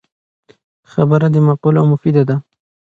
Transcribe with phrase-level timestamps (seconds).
[0.91, 2.35] خبره دی معقوله او مفیده ده